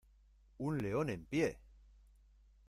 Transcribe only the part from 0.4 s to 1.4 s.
¡un león en